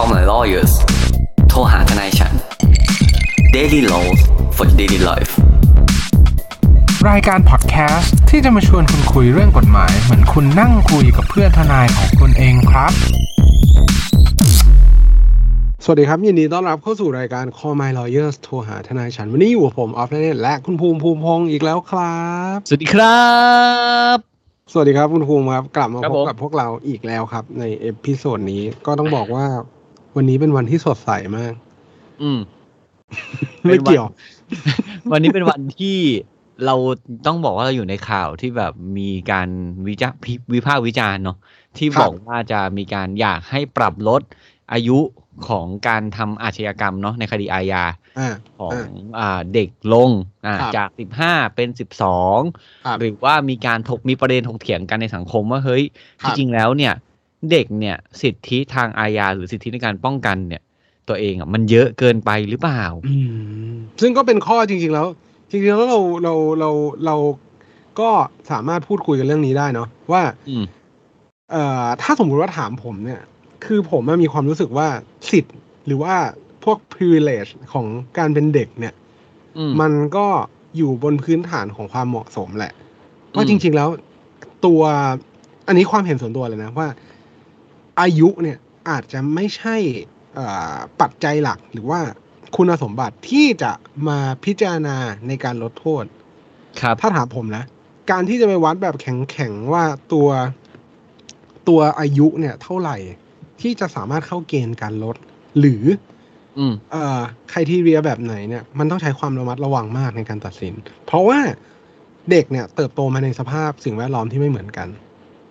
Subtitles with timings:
[0.00, 0.72] Call my lawyers
[1.48, 2.32] โทรหาทนายฉัน
[3.56, 4.20] Daily Laws
[4.56, 5.32] for Daily Life
[7.10, 12.92] รายการพอดแคสต์ที่จะมาชวนคุณคุยเรื่องกฎหมาย เหมือนคุณนั่งคุยกับเพื่อนทนายของคุณเองครับ
[15.84, 22.20] สวัสดีครับ ยินดีต้อนรับเข้าสู่รายการ Call My Lawyers โทรหาทนายฉัน วันนี้อยู่กับผมออฟเนตและคุณภูมิภูมิพงศ์อีกแล้วครั
[22.54, 23.20] บ สวัสดีครั
[24.14, 24.16] บ
[24.72, 29.46] สวัสดีครับคุณภูมิครับ กลับมาครับพบผมกับพวกเราอีกแล้วครับ ใน episode นี้ก็ต้องบอกว่า
[30.16, 31.54] วันนี้เป็นวันที่สดใสมาก
[32.22, 32.40] อืม
[33.64, 34.06] ไม่เกี่ยว
[35.12, 35.98] วันนี้เป็นวันที่
[36.66, 36.74] เรา
[37.26, 39.48] ต้องบอกว่าเราอยู่ในข่าวที่แบบมีการ
[39.88, 41.36] วิจาพิวิพากษ์วิจารณ์เนาะ
[41.76, 44.22] ที่ครับบอกว่าจะมีการอยากให้ปรับลด
[44.72, 44.98] อายุ
[45.48, 47.84] ของการทำอาชญากรรมเนาะในคดีอาญา
[48.18, 48.84] อ่าของอ่า
[49.18, 50.10] อ่าเด็กลง
[50.46, 52.38] อ่าครับจากสิบห้าเป็นสิบสอง
[52.86, 55.84] ครับหรือว่ามีการถกมีประเด็นถกเถียงกันในสังคมว่าเฮ้ย
[56.22, 56.92] ครัจบริงๆแล้วเนี่ย
[57.50, 60.62] เด็กเนี่ยสิทธิทางอาญาหรือสิทธิในการป้องกันเนี่ย
[61.08, 63.16] ตัวเองอะมันเยอะเกินไปหรือเปล่าอื
[63.70, 65.06] มซึ่งก็เป็นข้อจริง ๆ แล้ว
[65.50, 66.70] จริงๆแล้วเราเราเรา
[67.06, 67.16] เรา
[68.00, 68.10] ก็
[68.50, 70.64] สามารถพูดคุยกันเรื่องนี้ได้เนาะว่าอืม
[71.50, 73.20] เอ่อถ้าสมมุติว่าถามผมเนี่ย
[73.64, 74.88] คือผมอะมีความรู้สึกว่า
[75.30, 75.54] สิทธิ์
[75.86, 76.14] หรือว่า
[76.64, 77.86] พวก privilege ของ
[78.18, 78.94] การเป็นเด็กเนี่ย
[79.58, 80.26] อืมมันก็
[80.76, 82.72] อยู่บนพื้นฐานของความเหมาะสมแหละ
[83.34, 83.88] ว่าอืมจริง ๆแล้ว
[84.66, 84.82] ตัว
[85.68, 86.88] อันนี้ความเห็นส่วนตัวเลยนะว่า
[88.00, 88.58] อายุเนี่ย
[88.88, 89.76] อาจจะไม่ใช่
[90.34, 92.00] เอ่อปัจจัยหลักหรือว่า
[92.56, 93.72] คุณสมบัติที่จะ
[94.08, 94.96] มาพิจารณา
[95.28, 96.04] ในการลดโทษ
[96.80, 97.64] ครับ ถ้าถามผมนะ
[98.10, 100.28] การที่จะไปวัดแบบแข็งๆว่าตัว
[101.68, 102.96] ตัวอายุเนี่ยเท่าไหร่
[103.60, 105.16] ที่จะสามารถเข้าเกณฑ์การลด
[105.58, 105.84] หรือ
[106.58, 110.74] อืมเอ่อใครที่เรียแบบไหนเนี่ย มันต้องใช้ความระมัดระวังมากในการตัดสิน
[111.06, 111.38] เพราะว่า
[112.30, 114.88] เด็กเนี่ย เติบโตมาในสภาพสิ่งแวดล้อมที่ไม่เหมือนกัน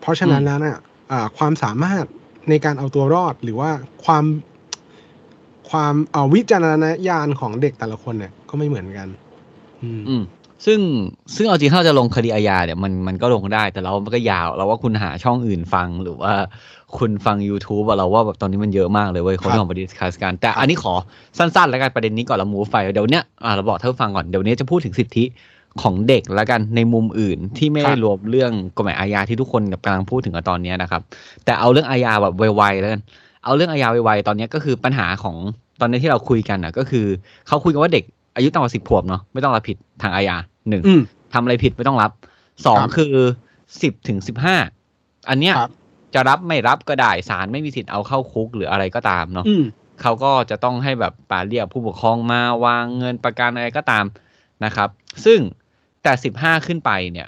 [0.01, 0.77] เพราะฉะนั้นอืมแล้วเนี่ย
[1.11, 2.05] อ่าความสามารถ
[2.49, 3.69] ในการเอาตัวรอดหรือว่า
[4.05, 4.25] ความ
[5.69, 9.07] ความเอ่อวิจารณญาณของเด็กแต่ละคนเนี่ยก็ไม่เหมือนกัน
[9.83, 10.23] อืม
[10.65, 10.79] ซึ่ง
[11.35, 16.33] ซึ่งเอาจริงถ้าจะลงคดีอาญาเนี่ยมันมันก็ลงได้แต่เรามันก็ยาว เราว่าคุณหาช่องอื่นฟังหรือว่า
[16.97, 20.93] คุณฟัง YouTube เราว่าแบบตอนนี้มันเยอะมากเลยเว้ยคนที่ออกมาดิสคัสกัน แต่อันนี้ขอ
[21.37, 25.25] สั้นๆ แล้วกันประเด็นนี้ก่อนเรามูฟไปเดี๋ยวเนี้ยอ่าเราบอกเธอฟังก่อนเดี๋ยวนี้จะพูดถึงสิทธิ
[25.81, 31.01] ของเด็กแล้วกันในมุมอื่นที่ไม่ได้ครับรวมเรื่องกฎหมายอาญาที่ทุกคนกำลังพูดถึงกันตอนเนี้ยนะครับ
[31.45, 33.01] แต่เอาเรื่องอาญาแบบไวๆแล้วกัน
[33.43, 35.35] เอาเรื่องอาญาไวๆตอนเนี้ยก็คือปัญหาของ
[35.81, 37.05] ตอนนี้ที่เราคุยกันอะก็คือ
[37.47, 38.03] เขาคุยกันว่าเด็ก
[38.35, 40.35] อายุต่ำกว่าสิบขวบเนาะไม่ต้องรับผิดทางอาญา
[40.69, 41.01] หนึ่งอืม
[41.33, 42.11] ทำอะไรผิดไม่ต้องรับ
[42.65, 43.13] สองครับคือ
[43.81, 44.55] สิบถึงสิบห้า
[45.29, 45.71] อันเนี้ยครับ
[46.13, 49.63] จะรับไม่รับก็ได้ศาลไม่มีสิทธิ์เอาเข้าคุกหรืออะไรก็ตามเนาะอืม
[50.01, 54.05] เขาก็จะต้องให้แบบป่าเรียกผู้ปกครองมาวางเงินประกันอะไรก็ตาม
[54.65, 54.89] นะครับ
[55.25, 55.39] ซึ่ง
[56.05, 57.27] แต่สิบห้าขึ้นไปเนี่ย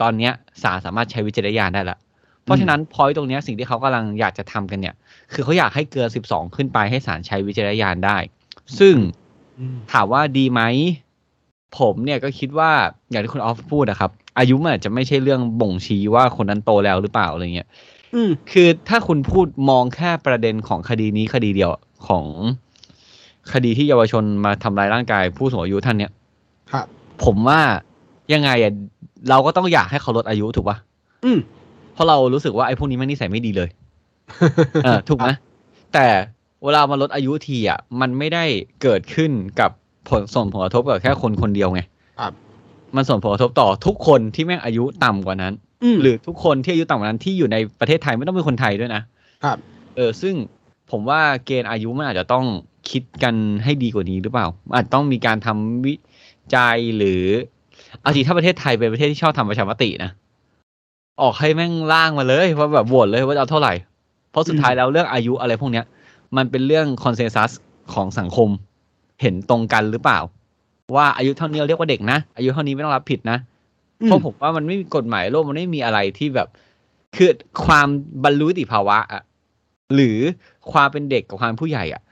[0.00, 1.98] ตอนเนี้ยศาลสามารถใช้วิจารณญาณได้ละ
[2.44, 4.94] เพราะฉะนั้นพอยตรงเนี้ยสิ่งที่เขากำลังอยากจะทำกันเนี่ย
[5.32, 8.16] คือเขาอยากให้เกินสิบสองขึ้นไปให้ศาลใช้วิจารณญาณได้
[8.78, 8.94] ซึ่ง
[9.58, 10.60] อืมถามว่าดีไหม
[11.78, 12.70] ผมเนี่ยก็คิดว่า
[13.10, 17.68] อย่างที่คุณออฟพูดนะครับ อายุมันอาจจะไม่ใช่เรื่องบ่งชี้ว่าคนนั้นโตแล้วหรือเปล่าอะไรเงี้ย
[18.14, 21.70] อืมคือถ้าคุณพูดมองแค่ประเด็นของคดีนี้คดีเดียว
[22.08, 22.24] ของ
[23.52, 26.12] คดีที่เยาวชนมาทำร้ายร่างกายผู้สูงอายุท่านเนี่ย
[26.72, 26.86] ครับ
[27.24, 27.60] ผมว่า
[28.32, 28.72] ยังไงอะ
[29.30, 30.76] เราก็ต้องอยากให้เขาลดอายุถูกปะ
[31.24, 31.38] อืม
[31.94, 33.68] เพราะเรารู้สึกว่าไอ้พวกนี้มันนิสัยไม่ดีเลย
[34.84, 35.28] เออถูกไหม
[35.94, 36.06] แต่
[36.64, 38.44] เวลามาลดอายุทีอะ มันไม่ได้
[38.82, 39.70] เกิดขึ้นกับ
[40.08, 41.80] ผลส่งผลกระทบกับแค่คนคนเดียวไง
[42.20, 42.32] ครับ
[42.96, 45.52] มันส่งผลกระทบต่อทุกคนที่แม่งอายุต่ำกว่านั้น
[45.94, 49.02] มหรือทุกคนที่อายุต่ำกว่านั้นที่อยู่ในประเทศไทยไม่ต้องเป็นคนไทยด้วยนะ
[49.44, 49.58] ครับ
[49.96, 50.34] เออ ซึ่ง
[50.90, 52.44] ผมว่าเกณฑ์อายุมันอาจจะต้อง
[52.90, 53.34] คิดกัน
[53.64, 55.94] ให้ดีกว่านี้หรือเปล่าอาจต้องมีการทำวิ
[56.54, 57.22] จัยหรือ
[58.00, 60.10] เอาจริงถ้าประเทศไทยเป็นประเทศที่ชอบทำประชามตินะ
[61.22, 63.72] ออกให้แม่งล่างมาเลยว่าแบบโหวตเลยว่าจะเอาเท่าไหร่
[64.30, 65.84] เพราะสุดท้ายแล้วเรื่องอายุอะไรพวกเนี้ย
[66.36, 67.50] มันเป็นเรื่องคอนเซนแซส
[67.94, 68.48] ของสังคม
[69.20, 70.18] เห็นตรงกันหรือเปล่า
[70.96, 73.38] ว่าอายุเท่านี้เราเรียกว่าเด็กนะ อายุเท่านี้ไม่ต้องรับผิดนะ
[74.00, 76.48] อืมเพราะผมว่ามันไม่มีกฎหมายโลกมันไม่มีอะไรที่แบบ
[77.16, 77.28] คือ
[77.64, 77.88] ความ
[78.24, 79.22] บรรลุนิติภาวะอะ
[79.94, 80.18] หรือ
[80.72, 82.02] ความเป็นเด็กกับความผู้ใหญ่อะ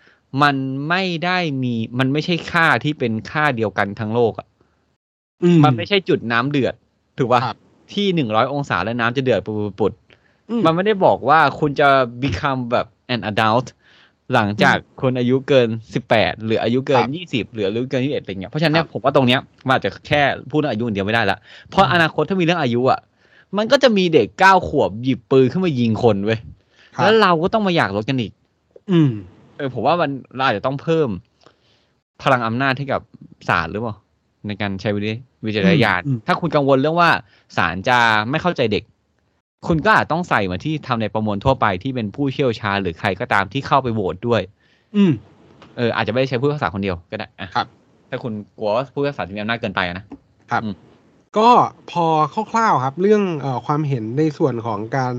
[0.42, 0.56] มัน
[0.88, 4.49] ไม่ได้มีมันไม่ใช่ค่าที่เป็นค่าเดียวกันทั้งโลกอะอื
[5.64, 6.74] มันไม่ใช่จุดน้ำเดือด
[7.18, 7.56] ถูกป่ะครับ
[7.92, 9.92] ที่หนึ่งร้อยองศาแล้วน้ำจะเดือดปุดปุด
[10.50, 11.88] อืมมันไม่ได้บอกว่าคุณจะ
[12.22, 13.66] become แบบ an adult
[14.34, 21.38] หลังจากคนอายุเกินสิบแปดหรืออายุเกิคนรับยี่สิบหรืออายุเกินยี่สิบเอ็ดอะไรเงี้ยเพราะฉะนั้นเนี่คยรับผมว่าตรงเนี้ยมันอาจจะแค่พูดเรื่องอายุอย่างเดียวไม่ได้ละ
[21.70, 23.00] เพราะอนาคตถ้ามีเรื่องอายุอะ
[23.56, 26.38] มันก็จะมีเด็กเก้าขวบหยิบปืนขึ้นมายิงคนเว้ย
[26.96, 28.32] ครับแล้วเราก็ต้องมาอยากลดกันอีก
[28.90, 29.10] อืม
[29.56, 31.08] เออผมว่ามันเราอาจจะต้องเพิ่ม
[32.22, 33.00] พลังอำนาจให้กับ
[33.48, 33.94] ศาลหรือเปล่า
[34.46, 35.06] ในการใช้วิจ
[35.46, 37.10] วิจารณญาณอืมอืมถ้าคุณกังวลเรื่องว่า
[37.56, 37.98] ศาลจะ
[38.30, 38.84] ไม่เข้าใจเด็ก
[39.66, 44.42] คุณก็อาจต้องใส่เหมือนที่ทำในประมวลทั่วไปที่เป็นผู้เชี่ยวชาญหรือใครก็ตามที่เข้าไปโหวตด้วย
[44.96, 45.12] อืม
[45.76, 47.66] เอออาจจะไม่ได้ใช้ผู้พิพากษาคนเดียวก็ได้อะครับ
[48.10, 50.04] ถ้าคุณกลัวว่าผู้พิพากษาจะมีอำนาจเกินไปนะ
[50.50, 50.62] ครับ
[51.38, 51.50] ก็
[51.90, 52.06] พอ
[52.52, 55.12] คร่าวๆครับ เรื่องเอความเห็นในส่วนของการ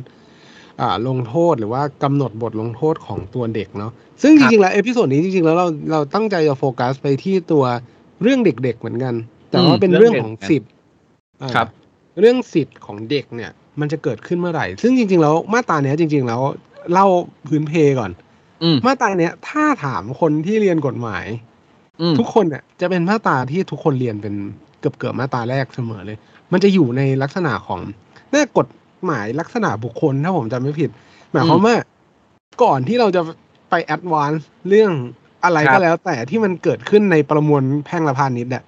[0.82, 3.92] อ่าลงโทษหรือว่ากำหนดบทลงโทษของตัวเด็กเนาะ
[4.22, 7.64] ซึ่งจริงๆแล้ว episode นี้จริงๆแล้วเราเราตั้งใจจะโฟกัสไปที่ตัว
[8.22, 9.14] เรื่องเด็กๆเหมือนกัน
[9.50, 10.72] แต่ว่าเป็นเรื่องของสิทธิ์
[11.56, 11.68] ครับ
[12.20, 16.42] เรื่องสิทธิ์ของเด็กเนี่ย มันจะเกิดขึ้นเมื่อไหร่ ซึ่งจริง ๆ แล้วมาตราเนี้ยจริง ๆ แล้ว
[16.92, 17.08] เล่า
[17.48, 18.12] พื้นเพก่อน
[18.86, 21.26] มาตราเนี้ยถ้าถามคนที่เรียนกฎหมาย
[22.18, 24.36] ทุกคนเนี่ยจะเป็นมาตราที่ทุกคนเรียนเป็น
[24.80, 26.18] เกือบเกือบมาตราแรกเสมอเลย
[26.52, 27.82] มันจะอยู่ในลักษณะของ
[28.34, 28.68] น่ากฎ
[29.06, 30.90] หมายลักษณะบุคคลถ้าผมจำไม่ผิด
[31.32, 31.76] หมายความว่า
[32.64, 33.22] ก่อนที่เราจะ
[33.70, 34.92] ไปแอดวานซ์เรื่อง
[35.44, 38.64] อะไรก็แล้ว แต่ที่มันเกิดขึ้นในประมวลแพ่งละพานิดเนี่ย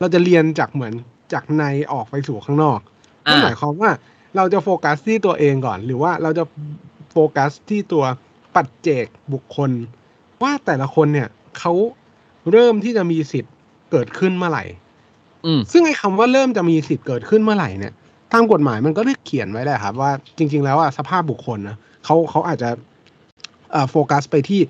[0.00, 0.92] เราจะเรียนจากเหมือน
[1.32, 1.62] จากใน
[1.92, 2.78] ออกไปสู่ข้างนอก
[3.24, 3.90] นั่นหมายความว่า
[4.36, 6.44] เราจะโฟกัสที่ตัวเองก่อน หรือว่าเราจะ
[7.12, 8.04] โฟกัสที่ตัว
[8.54, 9.70] ปัจเจกบุคคล
[10.42, 11.28] ว่าแต่ละคนเนี่ย
[11.58, 11.72] เขา
[12.52, 13.54] เริ่มที่จะมีสิทธิ์
[13.90, 14.64] เกิดขึ้นเมื่อไหร่
[15.72, 17.92] ซึ่งไอ้คำว่าเริ่มจะมีสิทธิ์เกิดขึ้นเมื่อไหร่เนี่ย
[18.32, 22.70] ตามกฎหมายมันก็ได้เขียนไว้แหละครับ ว่าจริง ๆ แล้วอะสภาพบุคคลนะเขาเขาอาจจะ
[23.90, 24.60] โฟกัสไปที่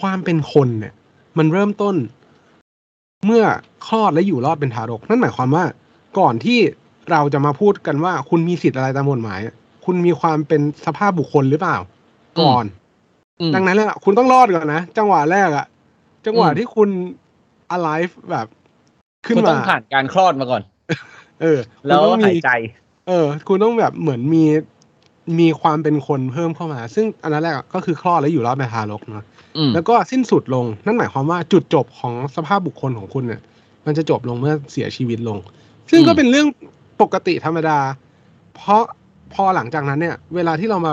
[0.00, 0.92] ความเป็นคนเนี่ย
[1.38, 1.96] มันเริ่มต้น
[3.26, 3.44] เมื่อ
[3.86, 5.64] คลอดและอยู่รอดเป็นทารก นั่นหมายความว่า
[6.18, 6.58] ก่อนที่
[7.10, 9.40] เราจะมาพูดกันว่า คุณมีสิทธิ์อะไรตามกฎหมาย
[9.84, 11.76] คุณมีความเป็นสภาพบุคคลหรือเปล่า
[12.40, 12.64] ก่อน
[13.54, 15.66] ดังนั้นแล้วคุณต้องรอดก่อนนะ จังหวะแรกอะ
[16.26, 16.88] จังหวะที่คุณ
[17.76, 18.46] alive แบบ
[19.26, 20.62] ขึ้นมาต้องผ่านการคลอดมาก่อน
[21.40, 22.50] เออ แล้วหายใจ
[23.08, 24.44] เออ คุณต้องแบบเหมือนมี
[25.40, 29.24] มีความเป็นคนเพิ่มเข้ามา ซึ่งอันนั้นแรกก็คือคลอดแล้วอยู่รอดเป็นทารกเนาะ
[29.74, 33.40] แล้วก็สิ้นสุดลง นั่นหมายความว่าจุดจบของสภาพบุคคลของคุณเนี่ย
[33.86, 35.38] มันจะจบลงเมื่อเสียชีวิตลง
[35.90, 36.48] ซึ่งก็เป็นเรื่อง
[37.02, 37.78] ปกติธรรมดา
[38.56, 38.82] เพราะ
[39.34, 40.92] พอหลังจากนั้นเนี่ย เวลาที่เรามา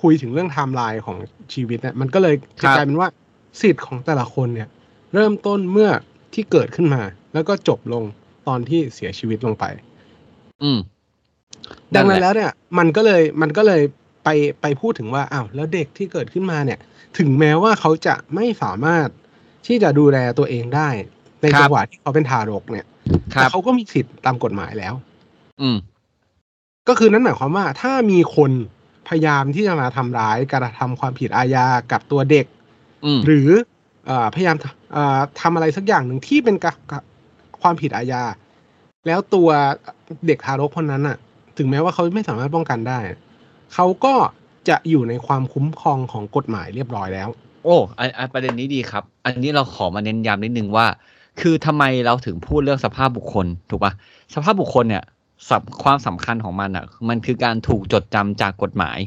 [0.00, 1.16] คุยถึงเรื่องไทม์ไลน์ของ
[1.54, 3.08] ชีวิตเนี่ย มันก็เลยกลายเป็นว่า
[3.60, 4.68] สิทธิ์ของแต่ละคนเนี่ย
[5.14, 5.90] เริ่มต้นเมื่อ
[6.34, 7.02] ที่เกิดขึ้นมา
[7.34, 8.04] แล้วก็จบลง
[8.48, 9.64] ตอนที่เสียชีวิตลงไป
[10.62, 10.78] อืม
[11.94, 13.82] ดังนั้นแล้วเนี่ย มันก็เลยมันก็เลย
[14.24, 14.28] ไป
[14.60, 16.78] ไปพูดถึงว่าอ้าวแล้วเด็กที่เกิดขึ้นมาเนี่ย
[17.18, 19.08] ถึงแม้ว่าเขาจะไม่สามารถ
[19.66, 20.88] ที่จะดูแลตัวเองได้
[21.42, 22.86] ในจังหวะที่เขาเป็นทารกเนี่ย
[23.34, 24.94] แต่เขาก็มีสิทธิ์ตามกฎหมายแล้ว
[25.62, 25.76] อืม
[26.88, 28.50] ก็คือนั้นหมายความว่าถ้ามีคน
[29.08, 32.46] พยายามที่จะมาทำร้ายกระทำความผิดอาญากับตัวเด็ก
[33.26, 33.48] หรือ
[34.10, 34.56] อพยายาม
[35.40, 36.56] ทำอะไรสักอย่างหนึ่งที่เป็น
[37.60, 38.22] ความผิดอาญา
[39.06, 39.48] แล้วตัว
[40.26, 41.16] เด็กทารกคนนั้นอะ
[41.58, 42.98] ถึงแม้ว่าเขาไม่สามารถป้องกันได้
[43.74, 44.14] เขาก็
[44.68, 47.28] จะอยู่ในความคุ้มครองของกฎหมายเรียบร้อยแล้ว
[47.64, 50.86] โอ้อันประเด็นนี้ดีครับ อันนี้เราขอมาเน้นย้ำนิดนึงว่า
[51.40, 53.92] คือทำไมเราถึงพูดเรื่องสภาพบุคคลถูกปะ
[54.34, 55.04] สภาพบุคคลเนี่ย
[55.82, 58.98] ความสำคัญของมันอะ มันคือการถูกจดจำจากกฎหมาย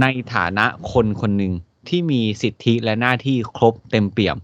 [0.00, 1.52] ในฐานะคนคนหนึ่ง
[1.88, 4.36] ที่มีสิทธิและหน้าที่ครบเต็มเปี่ยม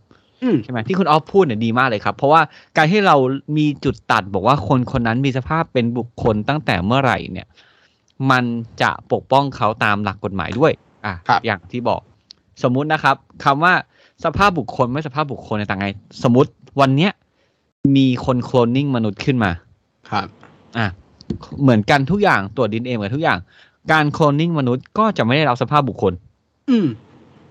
[0.64, 2.42] ใช่ไหมที่คุณออฟพูดเนี่ยดีมากเลยครับ เพราะว่า
[2.76, 3.16] การที่เรา
[3.56, 7.46] มีจุดตัดบอกว่าคนคนนั้นมีสภาพเป็นบุคคลตั้งแต่เมื่อไหร่เนี่ย
[8.30, 8.44] มัน
[8.82, 10.72] จะปกป้องเขาตามหลักกฎหมายด้วย
[11.06, 11.14] อะ
[11.46, 12.00] อย่างที่บอก
[12.62, 13.74] สมมุตินะครับคำว่า
[14.24, 15.86] สภาพบุคคลไม่สภาพบุคคลในต่างไง
[16.22, 16.50] สมมติ
[16.80, 17.12] วันเนี้ย
[17.96, 19.50] มีคนโคลนนิ่งมนุษย์ขึ้นมา
[20.10, 20.26] ครับ
[20.78, 20.86] อะ
[21.62, 23.38] เหมือนกันทุกอย่างตรวจดินเอเหมือนทุกอย่าง
[23.92, 26.12] การโคลนนิ่งมนุษย์ก็จะไม่ได้รับสภาพบุคคล
[26.70, 26.86] อืม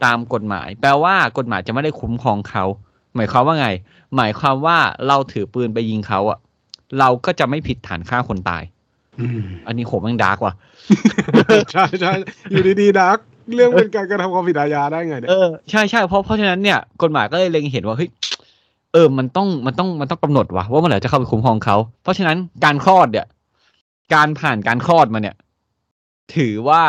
[0.05, 2.63] ตามกฎหมาย แปลว่ากฎหมายจะไม่ได้คุ้มครองเขา
[3.15, 3.67] หมายความว่าไง
[4.15, 6.39] หมายความว่าเราถือปืนไปยิงเขาอะ
[6.99, 8.63] เราก็จะไม่ผิดฐานฆ่าคนตาย
[9.67, 10.53] อันนี้โหมัน dark ว่ะ
[11.71, 12.13] ใช่ใช่
[12.51, 13.17] อยู่ดีๆ dark
[13.55, 18.09] เรื่องเป็นการกระทำความผิดอาญาได้ไงเนี่ยเออใช่ใช่เพราะเพราะฉะนั้นเนี่ยกฎหมายก็เลยเล็งเห็นว่าเฮ้ย
[18.93, 23.25] เออ มันต้องมันต้องมันต้องกำหนดว่ะว่าเมื่อไหร่จะเข้าไปคุ้มครองเขา เพราะฉะนั้นการคลอดเนี่ย
[24.13, 25.35] การผ่านการคลอดมาเนี่ย
[26.35, 26.81] ถือว่า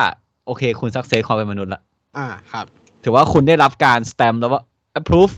[0.46, 1.80] โอเค คุณสักเซสความเป็นมนุษย์ละ
[2.16, 2.66] อ่าครับ
[3.04, 4.62] ถือว่าคุณได้รับการสแตมป์แล้วว่า
[5.00, 5.34] approve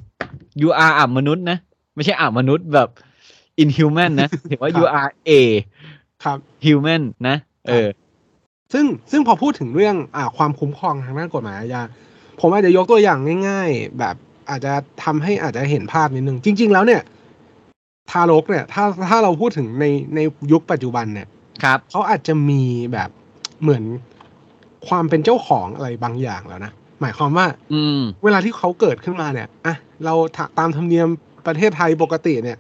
[0.61, 1.59] you are อ่ามนุษย์นะ
[1.95, 2.89] ไม่ใช่อ่ามนุษย์แบบ
[3.63, 5.31] inhuman นะ ถือว่า you are a
[6.25, 7.37] ครับ human นะ
[7.69, 7.89] เออ
[8.73, 11.83] ซึ่งซึ่งพอพูดถึงเรื่องอ่าความคุ้มครองทางด้านกฎหมายอาญา
[12.41, 13.19] ผมอาจจะยกตัวอย่าง
[13.49, 14.17] ง่าย ๆ แบบ
[14.51, 14.73] อาจจะ
[15.05, 17.03] ทำให้อาจจะเห็นภาพนิดนึง จริง ๆ แล้วเนี่ย
[18.11, 20.21] ทารกเนี่ย ถ้าถ้าเราพูดถึงในใน
[20.53, 21.29] ยุคปัจจุบันเนี่ย
[21.65, 23.11] ครับเขาอาจจะมีแบบ
[23.63, 23.85] เหมือน
[24.89, 27.81] ความเป็นเจ้าของอะไรบางอย่างแล้วนะหมายความว่า อื
[28.25, 30.15] เวลาที่เขาเกิดขึ้นมาเนี่ยอะเรา
[30.59, 31.09] ตามธรรมเนียม
[31.47, 32.59] ประเทศไทยปกติเนี่ย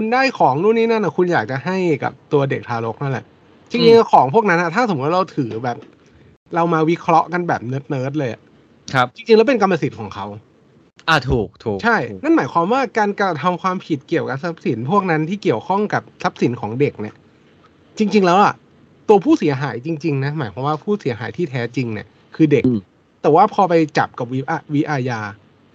[0.00, 3.24] คุณได้ของนู่นนี่นั่นนะคุณอยากจะให้กับตัวเด็กทารกนั่นแหละ
[3.70, 5.76] จริงๆของพวกนั้นอะถ้าสมมติว่าเราถือแบบ
[6.54, 8.30] เรามาวิเคราะห์กันแบบเนิร์ดๆเลย
[8.94, 10.26] ครับ จริงๆแล้วเป็นกรรมสิทธิ์ของเขา
[11.08, 17.14] อ่าถูกถูกใช่ นั่นหมายความว่าการกระทำความผิดเกี่ยวกับทรัพย์สินพวกนั้นที่เกี่ยวข้องกับทรัพย์สินของเด็กเนี่ย
[17.98, 18.54] จริง ๆ แล้วอะ
[19.08, 22.64] ตัวผู้เสียหายจริง ๆ นะหมายความว่าผู้เสียหายที่แท้จริงเนี่ย คือเด็ก
[23.22, 24.40] แต่ว่าพอไปจับกับวิ
[24.74, 25.20] วิอาญา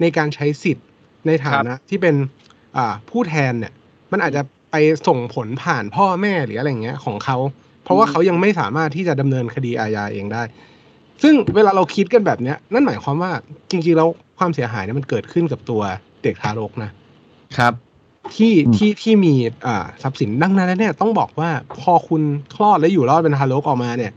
[0.01, 0.85] ในการใช้สิทธิ์
[1.27, 2.15] ในฐานะที่เป็น
[2.77, 3.73] อ่า ผู้แทนเนี่ย
[4.13, 4.41] มันอาจจะ
[4.71, 4.75] ไป
[5.07, 7.37] ส่งผลผ่านพ่อแม่หรืออะไรเงี้ยของเขา
[7.83, 10.43] เพราะว่าเขายังไม่สามารถที่จะดำเนินคดีอาญาเองได้
[11.23, 13.31] ซึ่งเวลาเราคิดกันแบบเนี้ย นั่นหมายความว่า
[13.71, 15.81] จริงๆแล้วความเสียหายเนี่ยมันเกิดขึ้นกับตัว
[16.23, 16.89] เด็กทารกนะ
[17.57, 17.73] ครับ
[18.35, 19.33] ที่ที่ที่มี
[19.67, 21.49] อ่าทรัพย์สินดังนั้นแล้วเนี่ยต้องบอกว่า
[21.81, 22.21] พอคุณ
[22.55, 24.11] คลอดและอยู่รอดเป็นทารกออกมาเนี่ย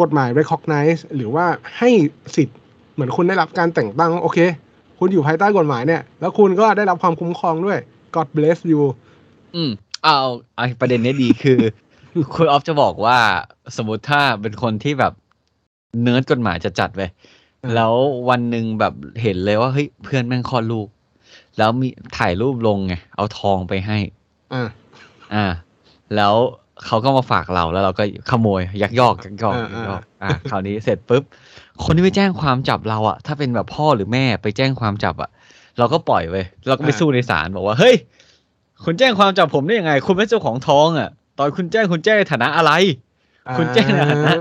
[0.00, 1.46] กฎหมาย recognize หรือว่า
[1.78, 1.90] ให้
[2.36, 2.58] สิทธิ์
[2.94, 4.38] เหมือนคุณได้รับการแต่งตั้งโอเค
[4.98, 7.78] คุณอยู่ภายใต้กฎหมายเนี่ย แล้วคุณก็ได้รับความคุ้มครองด้วย
[8.14, 8.82] God bless you
[9.54, 9.70] อืม
[10.04, 10.18] เอา
[10.56, 11.58] เอาประเด็นนี้ดีคือ
[12.34, 13.18] คุณออฟจะบอกว่า
[13.76, 15.12] สมมติถ้าเป็นคนที่แบบ
[16.02, 17.02] เนิร์ดกฎหมายจะจัดไป
[17.74, 17.92] แล้ว
[18.28, 20.88] วันหนึ่งแบบเห็นเลยว่าเฮ้ยเพื่อนแม่งคลอดลูก
[21.58, 23.98] แล้วมีถ่ายรูปลงไงเอาทองไปให้
[24.54, 24.68] อ่า
[25.34, 25.46] อ่า
[26.16, 26.34] แล้ว
[26.84, 31.22] เขาก็มาฝากเราแล้วเราก็ขโมย ยักยอกยักยอกยักยอกอ่าคราวนี้เสร็จปุ๊บ
[31.84, 35.30] คนที่ไปแจ้งความจับเราอะถ้าเป็นแบบพ่อหรือแม่ไปแจ้งความจับอะ
[35.78, 37.94] เราก็ปล่อยไปเราก็ไปสู้ในศาลบอกว่าเฮ้ย
[38.84, 42.72] คุณแจ้งความจับผมได้ยังไง คุณเป็นเจ้าของทองอะตอนคุณแจ้งคุณแจ้งในฐานะอะไร
[43.58, 44.34] คุณแจ้งในฐานะ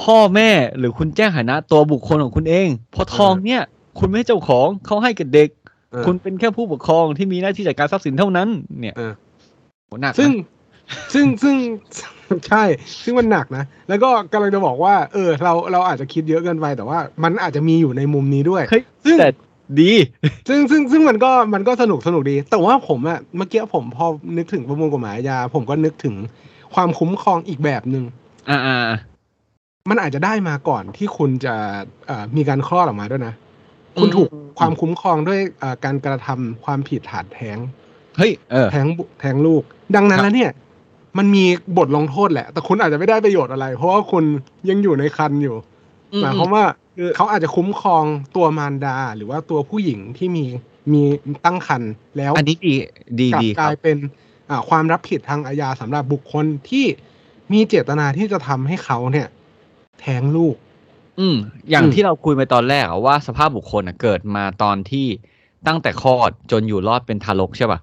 [0.00, 3.62] พ่อแม่หรือคุณแจ้งฐานะ ตัวบุคคลของคุณเองเพราะทองเนี่ย
[3.98, 5.48] คุณไม่ใช่เจ้าของเขาให้กับเด็ก
[6.06, 8.48] คุณเป็นแค่ผู้ปกครองที่มีหน้าที่จัดการทรัพย์สินเท่านั้น
[8.80, 8.94] เนี่ย
[10.02, 10.30] หนักซึ่ง
[11.14, 11.56] ซึ่งซึ่ง
[12.48, 12.64] ใช่
[13.04, 18.62] ซึ่งมันหนักนะ แล้วก็กำลังจะบอกว่า เออ เราเราอาจจะคิดเยอะเกินไปแต่ว่า มันอาจจะมีอยู่ในมุมนี้ด้วย
[19.04, 19.28] ซึ่งแต่
[19.80, 19.92] ดี
[20.48, 24.06] ซึ่งซึ่งซึ่งมันก็มันก็สนุกสนุกดี แต่ว่าผมอะเมื่อกี้ผมพอ
[24.36, 26.14] นึกถึงประมวลกฎหมายยา ผมก็นึกถึง
[26.74, 28.04] ความคุ้มครองอีกแบบหนึ่ง
[28.50, 28.78] อ่าอ่า
[29.90, 31.54] มันอาจจะได้มาก่อนที่คุณจะ
[32.36, 33.34] มีการคลอดออกมาด้วยนะ
[34.00, 35.40] คุณถูกความคุ้มครองด้วย
[35.84, 37.58] การกระทำความผิดฐานแท้ง
[38.16, 38.86] เฮ้ยเออแท้ง
[39.20, 39.62] แท้งลูก
[39.96, 40.50] ดังนั้นแล้วเนี่ย
[41.18, 41.44] มันมี
[41.78, 44.24] บทลงโทษแหละ แต่คุณอาจจะไม่ได้ประโยชน์อะไร เพราะว่าคุณ
[44.68, 45.56] ยังอยู่ในคันอยู่
[46.22, 46.64] หมายความว่า
[47.16, 48.04] เขาอาจจะคุ้มครอง
[48.36, 50.44] ตัวมารดา หรือว่าตัวผู้หญิงที่มี
[50.92, 51.02] มี
[51.44, 51.82] ตั้งคัน
[52.16, 52.74] แล้วอันนี้ดี
[53.20, 53.96] ดีดีกลายเป็น
[54.68, 56.84] ความรับผิดทางอาญาสำหรับบุคคลที่
[57.52, 59.28] มีเจตนาที่จะทำให้เขาเนี่ย
[60.00, 60.56] แท้งลูก
[61.20, 61.36] อืม
[61.70, 65.06] อย่างที่เราคุยไปตอนแรกว่าสภาพบุคคลเกิดมาตอนที่
[65.66, 67.80] ตั้งแต่คลอดจนอยู่รอดเป็นทารกใช่ป่ะ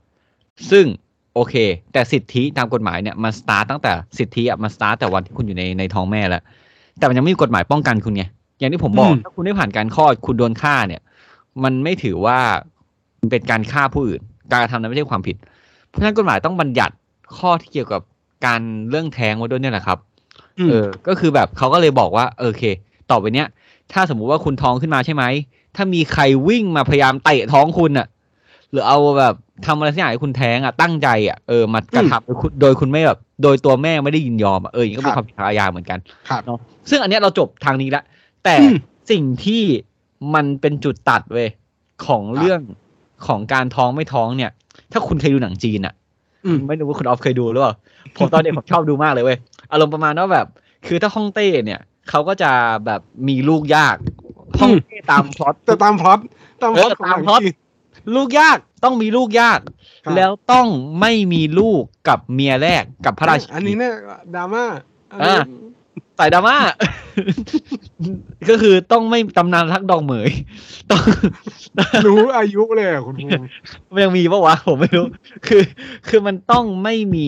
[0.71, 0.85] ซึ่ง
[1.33, 1.55] โอเค
[1.93, 6.43] แต่สิทธิตามกฎหมายเนี่ยมันสตาร์ตตั้งแต่สิทธิอะมันสตาร์ตแต่วันที่คุณอยู่ในในท้องแม่แล้ว
[6.97, 8.23] แต่มันยังไม่มีกฎหมายป้องกันคุณไง
[8.59, 11.01] อย่างที่ผมบอกถ้าคุณได้ผ่านการคลอดคุณโดนฆ่าเนี่ย
[11.63, 12.39] มันไม่ถือว่า
[13.31, 15.35] เป็นการฆ่าผู้อื่น การกระทำนั้นไม่ใช่ความผิด
[15.87, 16.93] เพราะฉะนั้นกฎหมายต้องบัญญัติ
[17.37, 18.01] ข้อที่เกี่ยวกับ
[18.45, 19.97] การเรื่องแท้งไว้ด้วยเนี่ยแหละครับ
[20.69, 22.63] เออ ก็คือแบบเขาก็เลยบอกว่า โอเค
[23.11, 23.47] ต่อไปเนี้ย
[23.93, 25.23] ถ้าสมมุติว่าคุณท้องขึ้นมาใช่ไหม
[25.75, 28.07] ถ้ามีใครวิ่งมาพยายามเตะท้องคุณอะ
[28.71, 35.99] หรือเอาแบบทำอะไรสักอย่างให้คุณแท้งอะตั้งใจอะเออมากระทำโดยคุณไม่แบบ โดยตัวแม่ไม่ได้ยินยอมอะเอออย่างก็เป็นความผิดอาญาเหมือนกัน
[36.45, 38.03] เนาะซึ่งอันเนี้ยเราจบทางนี้ละ
[38.43, 38.55] แต่
[39.11, 39.63] สิ่งที่
[40.35, 41.49] มันเป็นจุดตัดเว้ย
[42.05, 42.61] ของเรื่อง
[43.27, 44.51] ของการท้องไม่ท้องเนี่ย
[44.91, 45.93] ถ้าคุณเคยดูหนังจีนอะ
[46.67, 47.73] ไม่รู้ว่าคุณออฟเคยดูหรือเปล่า
[48.17, 49.37] ผมตอนเด็กผมชอบดูมากเลยเว้ย
[49.71, 50.47] อารมณ์ประมาณว่าแบบ
[50.87, 52.51] คือถ้าฮ่องเต้เนี่ยเขาก็จะ
[52.85, 53.95] แบบมีลูกยาก
[54.59, 56.19] ฮ่องเต้ตามพล็อตตามพล็อต
[56.61, 57.41] ตามพล็อตตามพล็อต
[58.15, 59.59] ลูกยากต้องมีลูกยาก
[60.15, 60.67] แล้วต้อง
[60.99, 63.93] ไม่มีลูกกับเมียแรกกับพระราชินีอันนี้เนี่ย
[64.35, 64.65] ดราม่า
[66.19, 66.57] อ่าใส่ดราม่า
[68.49, 70.29] ก็คือต้องไม่ตำนานทักดองเหมย
[70.89, 71.01] ต้อง
[72.07, 73.45] รู้อายุเลยคุณภูมิ
[74.03, 75.05] ยังมีปะวะผมไม่รู้
[75.47, 75.61] คือ
[76.07, 77.27] คือมันต้องไม่มี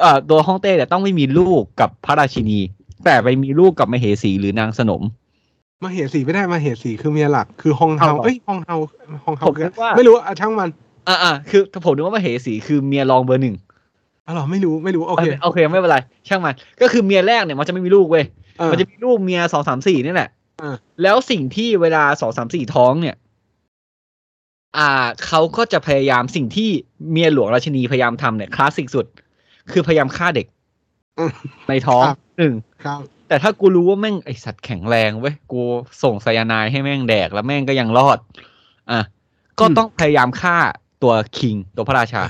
[0.00, 2.58] เอ่อตัวฮ่องเต้เนี่ยต้องไม่มีลูกกับพระราชินี
[3.04, 5.02] แต่ไปมีลูกกับมเหสีหรือนางสนม
[5.82, 8.76] มาเหสีไม่ได้มาเหสีคือเมียหลัก คือฮองเฮาเอ้ยฮองเฮา
[9.24, 9.46] ฮองเฮา
[9.96, 10.70] ไม่รู้อะช่างมัน
[11.08, 13.56] อ่าอ่าคือผมนึกว่ามาเหสีคือเมียรองเบอร์หนึ่ง
[14.26, 15.98] อ๋อหรอไม่รู้ไม่รู้โอเคโอเคไม่เป็นไร
[16.28, 18.24] ช่างมันก็คือเมียแรกเนี่ยมันจะไม่มีลูกเว้ย
[18.70, 20.30] มันจะมีลูกเมียสองสามสี่นี่แหละ
[21.02, 23.16] แล้วสิ่งที่เวลาสองสามสี่ท้องเนี่ย
[24.76, 24.90] อ่า
[25.26, 26.70] เขาก็จะพยายามสิ่งที่
[27.10, 29.06] เมียหลวงราชินีพยายามทำเนี่ยคลาสสิกสุด
[29.72, 30.46] คือพยายามฆ่าเด็ก
[31.68, 32.04] ในท้อง
[32.38, 32.54] หนึ่ง
[33.28, 35.62] แต่ถ้ากูรู้ว่าแม่งไอสัตว์แข็งแรงเว้ยกู
[36.02, 38.18] ส่งไซยาไนด์ให้แม่งแดกแล้วแม่งก็ยังรอด
[38.90, 39.00] อะ
[39.58, 40.56] ก็ต้องพยายามฆ่า
[41.02, 42.22] ตัวคิงตัวพระราชา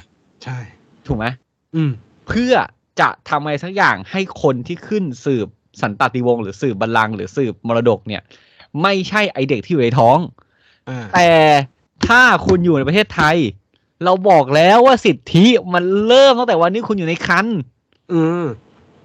[0.44, 0.58] ใช่
[1.06, 1.26] ถูกไหม
[1.74, 1.90] อืม
[2.28, 2.54] เพื่อ
[3.00, 5.48] จะทำอะไรสักอย่างให้คนที่ขึ้นสืบ
[5.80, 8.22] สันตติวงศ์หรือสืบบัลลังก์หรือสืบมรดกเนี่ย
[8.82, 10.18] ไม่ใช่ไอเด็กที่อยู่ในท้อง
[11.14, 11.30] แต่
[12.08, 13.36] ถ้าคุณอยู่ในประเทศไทย
[14.04, 17.46] เราบอกแล้วว่าสิทธิมันเริ่มตั้งแต่วันนี้คุณอยู่ในคัน
[18.12, 18.42] อืม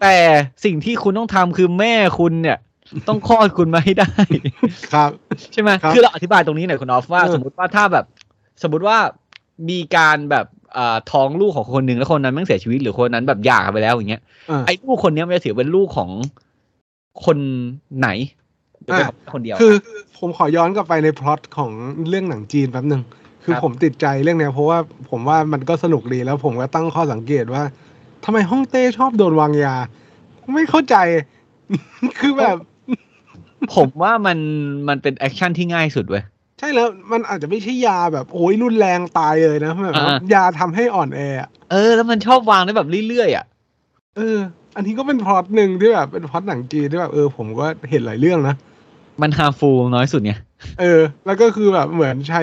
[0.01, 0.17] แต่
[0.65, 2.57] สิ่งที่คุณต้องทำคือแม่คุณเนี่ย
[3.07, 4.13] ต้องคลอดคุณมาให้ได้
[4.93, 5.11] ครับ
[5.53, 8.05] ใช่ไหมคือเราอธิบายตรงนี้หน่อยคุณออฟว่า สมมติว่าถ้าแบบ
[8.63, 8.97] สมมติว่า
[9.69, 10.56] มีการแบบอ่า
[11.11, 14.21] ท้องลูกของคนหนึ่งแล้วคนนั้นไม่เสียชีวิตหรือคนนั้นแบบหย่าไปแล้วอย่างเงี้ย
[14.65, 16.09] ไอ้ลูกคนนี้มันจะถือเป็นลูกของ
[17.25, 17.37] คน
[17.99, 18.09] ไหน
[19.33, 19.73] คนเดียวคือ
[20.17, 21.71] ผมขอย้อนกลับไปในพล็อตของ
[22.09, 23.01] เรื่องหนังจีนแป๊บหนึ่ง
[23.43, 24.77] คือผมติดใจเรื่องนี้เพราะว่า
[25.09, 27.63] ผมว่ามันก็สนุกดีแล้วผมก็ตั้งข้อสังเกตว่า
[28.25, 29.75] ทำไมฮ่องเต้ชอบโดนวางยา
[30.55, 30.95] ไม่เข้าใจ
[32.19, 32.57] คือแบบ
[33.75, 34.37] ผมว่ามัน
[34.87, 36.23] มันเป็น action ที่ง่ายสุดเว้ย
[36.59, 39.95] ใช่แล้วมันอาจจะไม่ใช่ยาแบบโอ้ยรุนแรงตายเลยนะแบบ
[40.33, 41.19] ยาทำให้อ่อนแอ
[41.71, 43.45] เออ แล้วมันชอบวางได้แบบเรื่อยๆอะ
[44.17, 44.37] เออ
[44.75, 48.55] อันนี้ก็เป็นพล็อตหนึ่งที่แบบเป็นพล็อตหนังจีนที่แบบเออผมก็เห็นหลายเรื่องนะ
[49.21, 50.39] มันฮาฟูน้อยสุดเนี่ย
[50.79, 52.41] เออ แล้วก็คือแบบเหมือนใช้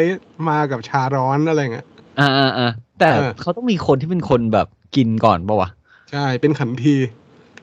[0.49, 1.87] มากับชาร้อนอะไรเงี้ย
[2.21, 3.09] อ่าอ่าอ่าแต่
[3.41, 4.67] เขาต้องมีคนที่เป็นคนแบบ
[4.97, 5.69] กินก่อนปะวะ
[6.11, 6.95] ใช่เป็นขันที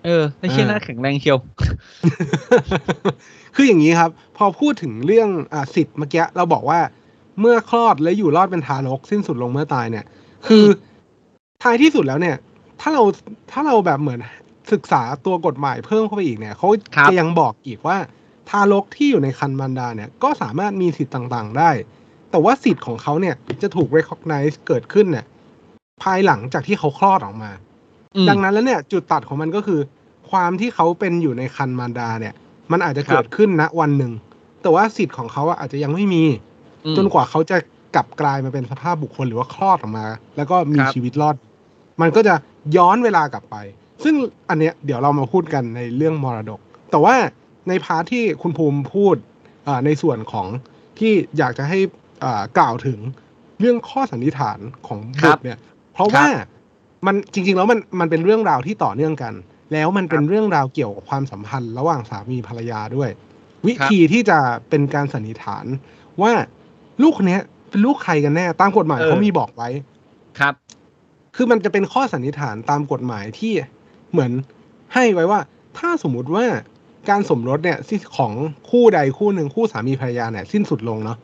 [0.05, 1.37] เออไม่ใช่หน้าแข็งแรงเชียว
[3.55, 6.79] คืออย่างนี้ครับ พอพูดถึงเรื่องอ่าสิทธิ์เมื่อกี้เราบอกว่า
[7.39, 10.05] เมื่อคลอดและอยู่รอดเป็นทารกสิ้นสุดลงเมื่อตายเนี่ย
[10.47, 10.65] คือ
[11.63, 12.35] ท้ายที่สุดแล้วเนี่ย
[12.81, 13.03] ถ้าเรา
[13.51, 14.19] ถ้าเราแบบเหมือน
[14.71, 16.67] ศึกษาตัวกฎหมายเพิ่มเข้าไปอีกเนี่ยเขา
[17.07, 17.97] จะยังบอกอีกว่า
[18.49, 21.71] ทารกที่อยู่ในคันมารดาเนี่ย ก็สามารถมีสิทธิ์ต่างๆ ได้
[22.31, 25.25] แต่ว่าสิทธิ์ของเขาเนี่ยจะถูก recognize เกิดขึ้นเนี่ย
[26.03, 27.51] ภายหลังจากที่เขาคลอดออกมา
[28.29, 29.79] ดังนั้นแล้วเนี่ยจุดตัดของมันก็คือ
[30.31, 32.33] ความที่เขาเป็นอยู่ในคันมารดาเนี่ย
[32.71, 34.11] มันอาจจะเกิดขึ้นณวันหนึ่ง
[34.61, 36.23] แต่ว่าสิทธิ์ของเขาอาจจะยังไม่มี
[36.97, 37.57] จนกว่าเขาจะ
[37.95, 40.05] กลับกลายมาเป็นสภาพบุคคลหรือว่าคลอดออกมา
[40.37, 41.35] แล้วก็มีชีวิตรอด
[42.01, 42.33] มันก็จะ
[42.77, 43.55] ย้อนเวลากลับไป
[44.03, 44.15] ซึ่ง
[44.49, 46.59] อันเนี้ยเดี๋ยวเรามาพูดกันในเรื่องมรดก
[46.91, 47.15] แต่ว่า
[47.67, 49.15] ในพาร์ทที่คุณภูมิพูด
[49.85, 50.47] ในส่วนของ
[50.99, 51.79] ที่อยากจะให้
[52.57, 52.99] กล่าวถึง
[53.59, 55.57] เรื่องข้อสันนิษฐานของบุตรเนี่ย
[55.93, 56.27] เพราะว่า
[57.05, 59.33] มันจริง ๆ แล้วมันมันเป็นเรื่องราวที่ต่อเนื่องกัน
[59.73, 63.09] แล้วมันเป็นเรื่องราวเกี่ยวกับความสัมพันธ์ ระหว่างสามีภรรยาด้วย
[63.67, 64.37] วิธีที่จะ
[64.69, 65.65] เป็นการสันนิษฐาน
[66.21, 66.31] ว่า
[67.01, 67.39] ลูกคนนี้
[67.69, 69.69] เป็นลูกใครกันแน่ตามกฎหมายเขามีบอกไว้
[70.39, 70.53] ครับ
[71.35, 73.53] คือมันจะเป็นข้อสันนิษฐานตามกฎหมายที่
[74.11, 74.31] เหมือน
[74.93, 75.39] ให้ไว้ว่า
[75.77, 76.45] ถ้าสมมุติว่า
[77.09, 77.77] การสมรสเนี่ย
[78.17, 78.33] ของ
[78.69, 81.17] คู่ใดคู่หนึ่งคู่สามีภรรยาเนี่ย สิ้นสุดลงเนาะ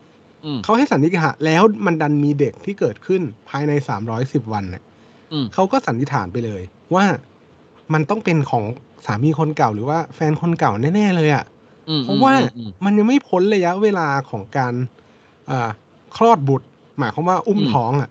[0.63, 4.83] เขาให้สันนิษฐานแล้วมันดันมีเด็กที่เกิดขึ้นภายในสามร้อยสิบวันเนี่ย
[5.53, 6.61] เขาก็สันนิษฐานไปเลย
[6.96, 7.05] ว่า
[7.94, 8.63] มันต้องเป็นของ
[9.05, 11.46] สามีคนเก่าหรือว่าแฟนคนเก่าแน่ ๆ เลยอะ่ะ
[12.03, 12.33] เพราะว่า
[12.85, 14.74] มันยังไม่พ้นระยะเวลาของการ
[15.50, 15.70] อ่า
[16.18, 16.68] คลอดบุตร
[17.00, 18.09] หมายความว่าอุ้มท้องอะ่ะ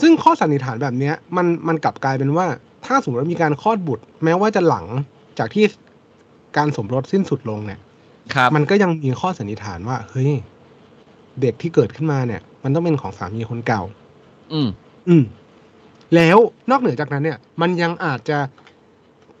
[0.00, 2.46] ซึ่งข้อสันนิษฐานแบบเนี้ย มันมันกลับกลายเป็นว่า
[2.86, 4.86] ถ้าสมมติว่ามีการคลอดบุตร แม้ว่าจะหลัง
[5.38, 5.64] จากที่
[6.56, 7.80] การสมรสสิ้นสุดลงเนี่ย
[8.54, 10.32] มันก็ยังมีข้อสันนิษฐานว่า เฮ้ย
[11.40, 13.82] เด็กที่เกิดขึ้นมาเนี่ย มันต้องเป็นของสามีคนเก่า
[14.52, 14.68] อืม
[15.08, 15.22] อืม
[16.14, 16.36] แล้ว
[16.70, 18.38] นอกเหนือจากนั้นเนี่ยมันยังอาจจะ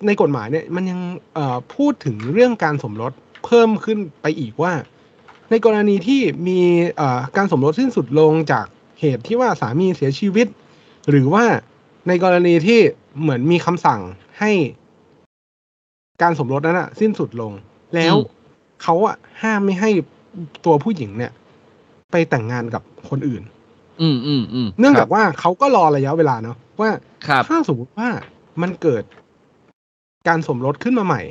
[0.06, 1.00] ในกฎหมายเนี่ยมันยัง
[1.34, 3.12] เอ่อพูดถึงเรื่องการสมรส
[3.44, 4.72] เพิ่มขึ้นไปอีกว่า
[5.50, 6.60] ในกรณีที่มี
[6.96, 8.66] เอ่อการสมรสสิ้นสุดลงจาก
[9.00, 10.46] เหตุที่ว่าสามีเสียชีวิต
[11.10, 11.44] หรือว่า
[12.08, 12.80] ในกรณีที่
[13.20, 14.00] เหมือนมีคำสั่ง
[14.40, 14.52] ให้
[16.22, 17.52] การสมรสนั้นอะสิ้นสุดลง
[17.94, 18.14] แล้ว
[18.82, 19.90] เขาอะห้ามไม่ให้
[20.64, 21.32] ตัวผู้หญิงเนี่ย
[22.12, 23.42] ไปแต่งงานกับคนอื่น
[24.02, 26.90] อืมอืมอืมเนื่องจากว่าเขาก็รอระยะเวลาเนาะว่า
[27.48, 28.08] ถ้าสมมติว่า
[28.62, 29.04] มันเกิด
[30.28, 31.22] การสมรสขึ้นมาใหม่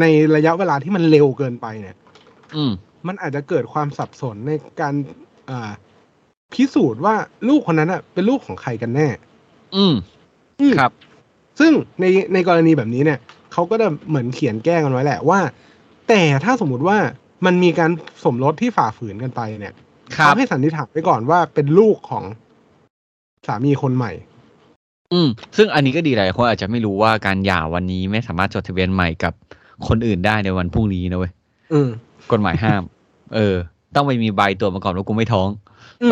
[0.00, 0.04] ใน
[0.36, 1.96] ระยะเวลาที่มันเร็วเกินไปเนี่ย
[2.56, 2.72] อืม
[3.06, 4.94] มันอาจจะเกิดความสับสนในการ
[5.50, 5.70] อ่า
[6.54, 7.14] พิสูจน์ว่า
[7.48, 9.08] ลูกคนนั้นอะเป็นลูกของใครกันแน่
[9.76, 9.94] อืม
[10.80, 10.92] ครับ
[11.60, 13.18] ซึ่งในในกรณีแบบนี้เนี่ย
[13.52, 15.40] เขาก็จะเหมือนเขียนแก้กันไว้แหละว่า
[16.08, 16.98] แต่ถ้าสมมุติว่า
[17.46, 17.90] มันมีการ
[18.24, 19.74] สมรสที่ฝ่าฝืนกันไปเนี่ย
[20.12, 22.24] เขาให้สันนิษฐานไปก่อนว่าเป็นลูกของ
[23.46, 24.12] สามีคนใหม่
[25.12, 29.32] อืม ซึ่งอันนี้ก็ดีหลายคนอาจจะไม่รู้ว่าการหย่าวันนี้ไม่สามารถจดทะเบียนใหม่กับ
[29.88, 31.32] คนอื่นได้ในวันพรุ่งนี้นะเว้ย
[32.32, 32.82] กฎหมายห้าม
[33.34, 33.54] เออ
[33.94, 35.48] ต้องไปมีใบตัวมาก่อนว่ากูไม่ท้อง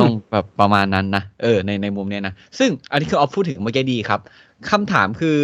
[0.00, 4.20] ต้องแบบประมาณนั้นนะ เออ ในในมุมเนี้ยนะ ซึ่งอันนี้คือออฟพูดถึงเมื่อกี้ดีครับ
[4.70, 5.38] คำถามคือ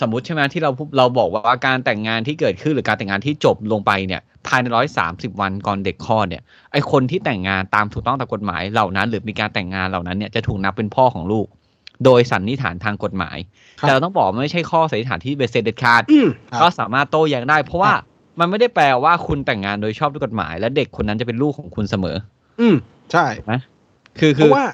[0.00, 11.46] สมมติใช่ไหมที่เราเราบอกว่าการแต่งงานที่เกิดขึ้นหรือการแต่งงานที่จบลงไปเนี่ย ภายในร้อยสามสิบวันก่อนเด็กคลอดเนี่ยไอคนที่แต่งงานตามถูกต้องตามกฎหมายเหล่านั้น หรือมีการแต่งงานเหล่านั้นเนี่ยจะถูกนับเป็นพ่อของลูก
[12.04, 13.38] โดยสันนิษฐานทางกฎหมาย
[13.80, 16.02] แต่เราต้องบอกไม่ใช่ข้อสันนิษฐานที่เบสเซเด็ดขาด
[16.60, 17.92] ก็สามารถโต้แย้งได้เพราะว่า
[18.38, 22.16] มันไม่ได้แปลว่าคุณแต่งงานโดยชอบด้วยกฎหมาย และเด็กคนนั้นจะเป็นลูกของคุณเสมอ
[22.60, 22.76] อืม
[23.12, 23.52] ใช่ไหม
[24.18, 24.66] คือคือเพราะว่า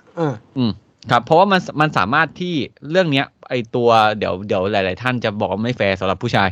[0.56, 0.70] อืม
[1.11, 2.54] ครับ เพราะว่ามันมันสามารถที่
[2.90, 6.48] เรื่องเนี้ย ไอตัวเดี๋ยวเดี๋ยวหลาย ๆ ท่านจะบอกว่าไม่แฟร์สำหรับผู้ชาย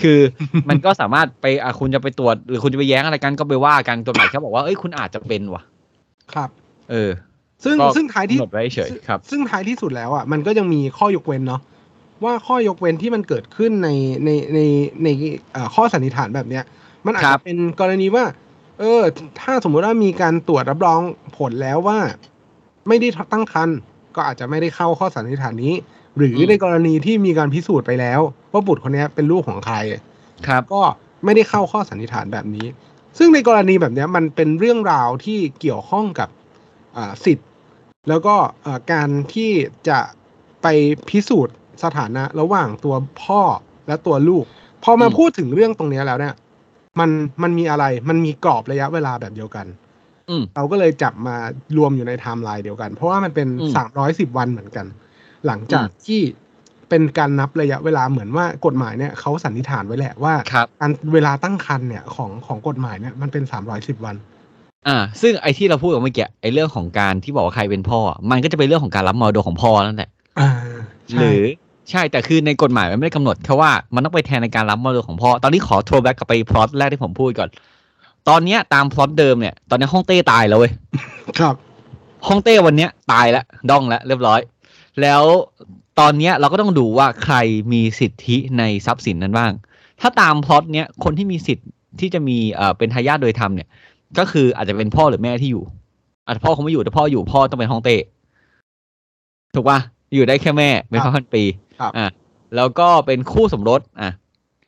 [0.00, 0.18] คือ
[0.68, 5.62] มันก็สามารถไปอะคุณจะไปตรวจ หรือคุณจะไปแย้งอะไรกันก็ไปว่ากันตัวหมายเขาบอกว่าเอ้ยคุณอาจจะเป็นว่ะ
[6.32, 6.50] ครับ
[6.90, 7.10] เออ
[7.64, 11.60] ซึ่งซึ่งท้ายที่หมดไว้เฉยครับ ซึ่งท้ายที่สุดแล้วอะมันก็ยังมีข้อยกเว้นเนาะ
[12.24, 13.88] ว่าข้อยกเว้นที่มันเกิดขึ้นใน
[14.24, 14.60] ในใน
[15.04, 15.08] ใน
[15.74, 16.64] ข้อสันนิษฐานแบบเนี้ย
[17.06, 18.24] มันอาจจะเป็นกรณีว่า
[18.78, 19.02] เออ
[19.40, 21.00] ถ้าสมมติว่ามีการตรวจรับรอง
[21.38, 21.98] ผลแล้วว่า
[22.88, 23.76] ไม่ได้ตั้งครรภ์
[24.16, 25.74] ก็อาจจะไม่ได้เข้าข้อสันนิษฐานนี้
[26.16, 28.20] หรือในกรณีที่มีการพิสูจน์ไปแล้ว
[28.52, 29.76] ว่าบุตรคนนี้เป็นลูกของใคร
[30.46, 30.82] ครับก็
[31.24, 32.66] ไม่ได้เข้าข้อสันนิษฐานแบบนี้
[33.18, 36.28] ซึ่งในกรณีแบบนี้มันเป็นเรื่องราวที่เกี่ยวข้องกับ
[37.24, 37.48] สิทธิ์
[38.08, 38.34] แล้วก็
[38.92, 39.50] การที่
[39.88, 39.98] จะ
[40.62, 40.66] ไป
[41.08, 43.42] พิสูจน์สถานะระหว่างตัวพ่อ
[43.86, 44.44] และตัวลูก
[44.84, 46.34] พอมาพูดถึงเรื่องตรงนี้แล้วเนี่ย
[47.00, 47.10] มัน
[47.42, 49.66] มันมีอะไรมันมีกรอบระยะเวลาแบบเดียวกัน
[50.54, 51.36] เราก็เลยจับมา
[51.76, 54.86] รวมอยู่ในไทม์ไลน์เดียวกัน เพราะว่ามันเป็นสามร้อยสิบวันเหมือนกัน
[55.46, 56.20] หลังจากที่
[56.88, 60.34] เป็นการนับระยะเวลาเหมือนว่ากฎหมายเนี่ยเขาสันนิษฐานไว้แหละว่า
[60.80, 64.16] การเวลาตั้งครรภ์เนี่ยของของกฎหมายเนี่ยมันเป็นสามร้อยสิบวัน
[64.88, 68.00] อ่า ซึ่งไอ้ที่เราพูดกันเมื่อกี้ไอ้เรื่องของการที่บอกว่าใครเป็นพ่อ
[68.30, 70.10] มันก็จะเป็นเรื่องของการรับมรดกของพ่อนั่นแหละ
[71.18, 71.42] หรือ
[71.90, 77.48] ใช่แต่คือในกฎหมายมันไม่ได้กำหนดแค่ว่ามันต้องไปแทนในการรับมรดกของพ่อ ตอนนี้ขอ throwback กลับไปพล็อตแรกที่ผมพูดก่อน
[78.28, 80.72] ตอนเนี้ยตามพล็อตเดิมเนี่ย ตอนนี้ฮ่องเต้ตายแล้วเว้ย
[81.38, 81.54] ครับ
[82.28, 84.40] ฮ่องเต้วันเนี้ยตายแล้วดองแล้วเรียบร้อย
[85.00, 85.22] แล้ว
[86.00, 87.36] ตอนเนี้ยเราก็ต้องดูว่าใคร
[87.72, 89.52] มีสิทธิในทรัพย์สินนั้นบ้าง
[90.00, 91.68] ถ้าตามพล็อตเนี้ยคนที่มีสิทธิ์
[92.00, 93.68] ที่จะมีเอ่อเป็นทายาทโดยธรรมเนี่ย
[94.18, 95.64] ก็คืออาจจะเป็นพ่อหรือแม่ที่อยู่
[96.26, 97.96] อาจจะพ่อเขาไม่อยู่แต่พ่ออยู่พ่อต้องเป็นห้องเต้
[99.54, 99.78] ถูกปะ
[100.14, 101.42] อยู่ได้แค่แม่เป็นพันปี
[101.96, 102.06] อ่า
[102.56, 104.10] แล้วก็เป็นคู่สมรสอะ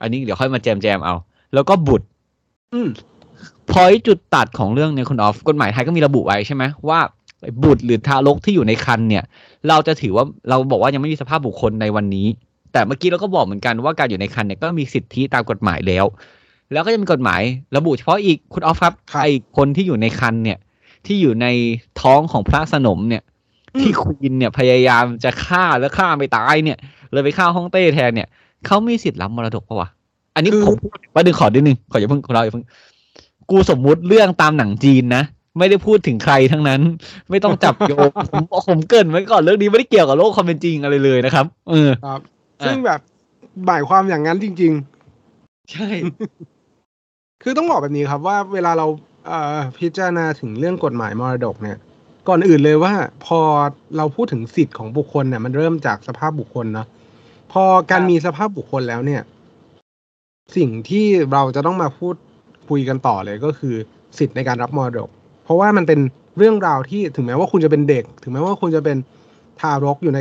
[0.00, 1.14] อันนี้เดี๋ยวค่อยมาแจมแจมเอา
[1.54, 2.06] แล้วก็บุตร
[2.72, 2.88] อืม
[3.70, 7.00] พอยจุดตัดของเรื่องเนี่ยคุณออฟกฎหมายไทยก็มีระบุไว้ใช่ไหมว่า
[7.62, 9.24] บุตรหรือทารกที่อยู่ในครรภ์เนี่ย
[9.68, 12.26] เราจะถือว่าเราบอกว่ายังไม่มีสภาพบุคคลในวันนี้
[12.72, 16.04] แต่เมื่อกี้เราก็บอกเหมือนกันว่าการอยู่ในครรภ์เนี่ยก็มีสิทธิตามกฎหมายแล้ว
[16.72, 17.40] แล้วก็จะมีกฎหมาย
[17.76, 19.20] ระบุเฉพาะอีกคุณออฟครับใคร
[19.56, 20.58] คนที่อยู่ในครรภ์เนี่ย
[21.06, 21.46] ที่อยู่ใน
[22.00, 23.22] ท้องของพระสนมเนี่ย
[23.80, 26.78] ที่ควีนเนี่ยพยายามจะฆ่าแล้วฆ่าไม่ตายเนี่ย
[27.12, 28.28] เลยไปฆ่าห้องเต้แทนเนี่ย
[28.66, 29.88] เขามีสิทธิ์รับมรดกปะวะ
[30.34, 30.76] อันนี้ผม
[31.14, 32.64] ว่าดึงขอดึงหนึ่งขออย่าเพิ่งเราอย่าเพิ่ง
[33.50, 35.22] กูสมมุติเรื่องตามหนังจีนนะ
[35.58, 36.80] ไม่ได้พูดถึงใครทั้งนั้น
[37.30, 42.20] ไม่ต้องจับโยงผมผมเกินไว้ก่อนเรื่องนี้ไม่ได้เกี่ยวกับโลกความเป็นจริงอะไรเลยนะครับเออครับ
[42.66, 43.00] ซึ่งแบบ
[43.66, 44.72] หมายความอย่างนั้นจริง
[45.22, 45.88] ๆ ใช่
[47.42, 48.86] คือต้องบอกแบบนี้ครับว่าเวลาเรา
[49.26, 51.78] เอ่อพิจารณาถึงเรื่องกฎหมายมรดกเนี่ย
[52.28, 52.92] ก่อนอื่นเลยว่า
[53.26, 53.40] พอ
[53.96, 56.86] เราพูดถึงสิทธิ์ของบุคคลเนี่ย มันเริ่มจากสภาพบุคคลนะ
[57.52, 59.22] พอการมีสภาพบุคคลแล้วเนี่ย
[60.56, 62.14] สิ่งที่เราจะต้องมาพูด
[62.68, 63.74] คุยกันต่อเลยก็คือ
[64.18, 65.08] สิทธิ์ในการรับมรดก
[65.44, 66.00] เพราะว่ามันเป็น
[66.38, 68.96] เรื่องราวที่ถึงแม้ว่าคุณจะเป็นเด็ก ถึงแม้ว่าคุณจะเป็น
[69.60, 70.20] ทารกอยู่ใน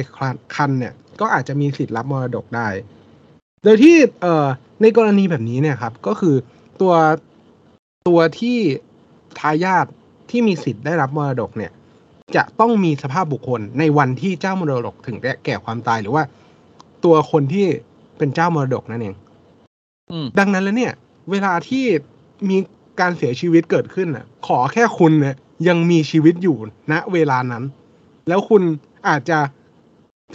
[0.55, 2.67] คันเนี่ย ก็อาจจะมีสิทธิ์รับมรดกได้
[3.63, 4.47] โดยที่เอ่อ
[4.81, 6.35] ในกรณีแบบนี้เนี่ยครับ ก็คือ
[6.81, 6.93] ตัว
[8.07, 8.57] ตัวที่
[9.39, 9.85] ทายาท
[10.29, 11.71] ที่มีสิทธิ์ได้รับมรดกเนี่ย
[12.35, 16.23] จะต้องมีสภาพบุคคลในวันที่เจ้ามรดกถึงแก่ความตายหรือว่า
[17.05, 17.65] ตัวคนที่
[18.17, 19.15] เป็นเจ้ามรดกนั่นเอง
[20.39, 20.93] ดังนั้นแล้วเนี่ย
[21.31, 21.85] เวลาที่
[22.49, 22.57] มี
[22.99, 25.35] การเสียชีวิตเกิดขึ้นน่ะ ขอแค่คุณเนี่ย
[25.67, 26.57] ยังมีชีวิตอยู่
[26.91, 27.63] ณเวลานั้น
[28.27, 28.61] แล้วคุณ
[29.07, 29.39] อาจจะ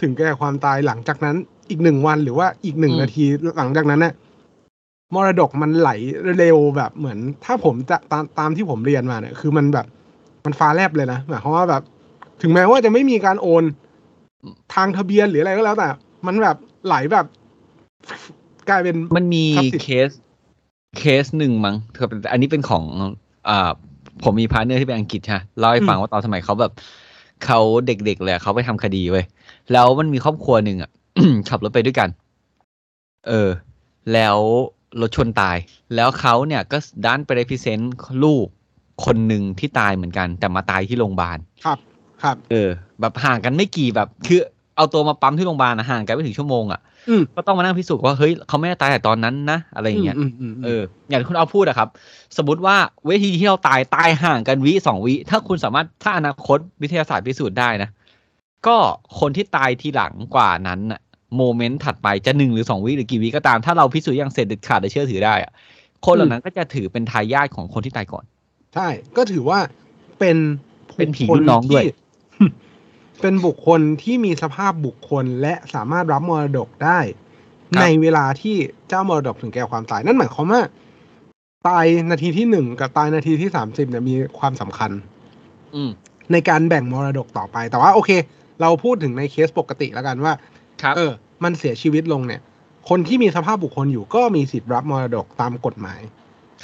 [0.01, 1.35] ถึงแก่ความตายหลังจากนั้น
[1.69, 3.25] อีกหนึ่งวันหรือว่าอีกหนึ่งนาที
[3.57, 4.13] หลังจากนั้นเนี่ย
[5.13, 5.89] มรดกมันไหล
[6.39, 9.85] เร็วแบบเหมือน ถ้าผมจะตามตามที่ผมเรียนมาเนี่ย คือมันแบบ
[10.45, 11.83] มันฟ้าแลบเลยนะหมายความว่าแบบ
[12.41, 13.63] ถึงแม้ว่าจะไม่มีการโอน
[14.73, 15.87] ทางทะเบียนหรืออะไรก็แล้วแต่
[16.27, 17.25] มันแบบไหลแบบ
[18.69, 19.45] กลายเป็นมันมี
[19.83, 20.09] เคส
[20.97, 21.75] เคสหนึ่งมั้ง
[22.31, 22.83] อันนี้เป็นของ
[23.49, 23.69] อ่า
[24.23, 26.71] ผมมี partner ที่เป็นอังกฤษใช่เล่าให้ฟังว่าตอนสมัยเขาแบบ
[27.45, 29.25] เขาเด็กๆเลยเขาไปทำคดีเว้ย
[29.73, 30.91] แล้วมันมีครอบครัวหนึ่งอะ
[31.49, 32.09] ขับรถไปด้วยกัน
[33.27, 33.49] เออ
[34.13, 34.37] แล้ว
[35.01, 35.57] รถชนตาย
[35.95, 37.79] แล้วเขาเนี่ยก็ด้านไปได้พิเศษ
[38.23, 38.45] ลูก
[39.05, 41.77] คนหนึ่งที่ตายเหมือนกัน แต่มาตายที่โรงพยาบาลครับ
[42.23, 44.41] ครับ เออ แบบห่างกันไม่กี่แบบคือ
[44.79, 46.81] เอาตัวมาปั๊มที่โรงพยาบาลนะห่างกันไม่ถึงชั่วโมงอะ
[47.35, 50.17] ก็ต้องมานั่งพิสูจน์ว่าเฮ้ยเขาไม่ได้ตายแต่ตอนนั้นนะอะไรอย่างเงี้ย
[50.65, 51.89] เอออย่างคุณเอาพูดอะครับ
[52.37, 52.75] สมมติว่า
[53.07, 57.89] เวทีที่เราตายตายห่างกันวิสองวิ ถ้าคุณสามารถถ้าอนาคตวิทยาศาสตร์พิสูจน์ได้นะ
[58.67, 58.77] ก็
[59.19, 61.01] คนที่ตายทีหลังกว่านั้นอะ
[61.37, 65.51] โมเมนต์ถัดไปจะหนึ่งหรือสองวิหรือกี่วิก็ตาม ถ้าเราพิสูจน์อย่างเสร็จเด็ดขาดและเชื่อถือได้อะ
[66.05, 68.23] คนเหล่านั้นก็จะถือเป็นทายาทของคนที่ตายก่อน
[68.75, 68.87] ใช่
[69.17, 69.59] ก็ถือว่า
[70.19, 70.37] เป็น
[70.97, 71.83] เป็นผีรุ่นน้องด้วย
[73.21, 76.99] เป็นบุคคลที่มีสภาพบุคคลและสามารถรับมรดกได้
[77.81, 78.55] ในเวลาที่
[78.89, 80.61] เจ้ามรดกถึงแก่ความตาย นั่นหมายความว่า
[81.67, 84.91] ตายนาทีที่หนึ่งกับตายนาทีที่สามสิบเนี่ยมีความสำคัญ
[85.75, 85.81] อื
[86.31, 88.11] ในการแบ่งมรดกต่อไป แต่ว่าโอเค
[88.61, 90.33] เราพูดถึงในเคสปกติแล้วกันว่า
[90.95, 91.11] เออ
[91.43, 92.41] มันเสียชีวิตลงเนี่ย
[92.89, 96.01] คนที่มีสภาพบุคคลอยู่ก็มีสิทธิ์รับมรดกตามกฎหมาย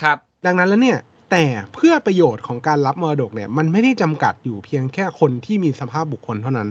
[0.02, 1.00] ครับ ดังนั้นแล้วเนี่ย
[1.32, 6.70] แต่เพื่อประโยชน์ของการรับมรดกเนี่ย มันไม่ได้จำกัดอยู่เพียงแค่คนที่มีสภาพบุคคลเท่านั้น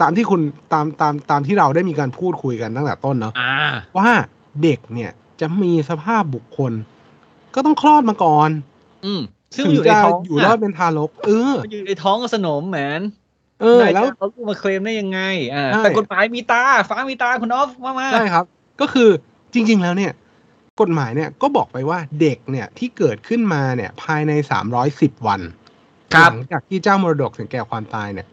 [0.00, 0.40] ตามที่คุณ
[0.72, 3.32] ตามตามตามที่เราได้มีการพูดคุยกันตั้งแต่ต้นเนาะ
[3.98, 4.10] ว่า
[4.62, 5.10] เด็กเนี่ย
[5.40, 6.72] จะมีสภาพบุคคล
[7.54, 8.50] ก็ต้องคลอดมาก่อน
[9.04, 9.20] อืม
[9.56, 13.02] ซึ่งอยู่ในท้องอยู่รอดเป็นทารกเอออยู่ในท้องสนมแมน
[13.60, 15.20] เออ แล้วเขามาเคลมได้ยังไง
[15.54, 18.44] อ่าแต่กฎหมายมีตาฟ้ามีตาคุณออฟมามาใช่ครับ
[18.80, 19.08] ก็คือ
[19.54, 20.12] จริง ๆ แล้วเนี่ย
[20.80, 25.40] กฎหมายเนี่ยก็บอกไปว่าเด็กเนี่ยที่เกิดขึ้นมาเนี่ยภายในสามร้อยสิบวัน
[26.10, 28.26] หลังจากที่เจ้ามรดกถึงแก่ความตายเนี่ย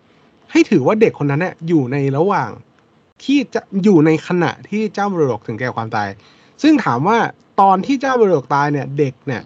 [0.51, 2.49] ให้ถือว่าเด็กคนนั้นเนี่ยอยู่ในระหว่าง
[3.23, 6.07] ที่จะอยู่ในขณะที่เจ้ามรดกถึงแก่ความตาย
[6.63, 7.17] ซึ่งถามว่า
[7.61, 9.41] ตอนที่เจ้ามรดกตายเนี่ย เด็กเนี่ย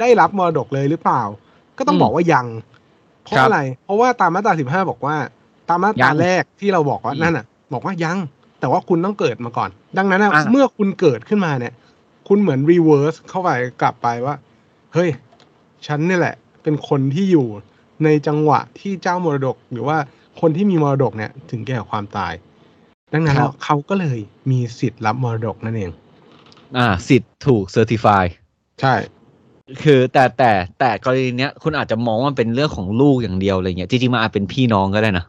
[0.00, 1.22] ได้รับมรดกเลยหรือเปล่า
[1.78, 2.46] ก็ต้องบอกว่ายัง
[3.24, 5.16] เพราะอะไร เพราะว่าตามมาตราสิบห้าบอกว่า
[5.68, 8.18] ตามมาตราแรกที่เราบอกว่านั่นอะ บอกว่ายัง
[8.60, 11.72] แต่ว่าคุณต้องเกิดมาก่อน ดังนั้นเมื่อคุณเกิดขึ้นมาเนี่ย
[12.28, 13.50] คุณเหมือน reverse เข้าไป
[13.82, 14.34] กลับไปว่า
[14.94, 15.10] เฮ้ย
[15.86, 17.46] ฉันนี่แหละ เป็นคนที่อยู่
[18.04, 19.96] ในจังหวะที่เจ้ามรดกหรือว่า
[20.40, 22.32] คนที่มีมรดกเนี่ย ถึงแก่ความตาย
[23.12, 24.18] ดังนั้นแล้วเขาก็เลย
[24.50, 25.90] มีสิทธิ์รับมรดกนั่นเอง
[26.76, 28.24] อ่า สิทธิ์ถูก certify
[28.80, 28.94] ใช่
[29.82, 35.24] คือแต่แต่แต่กรณีเนี้ย คุณอาจจะมองว่าเป็นเรื่องของลูกอย่างเดียวอะไรเงี้ยจริงๆมันอาจเป็นพี่น้องก็ได้นะ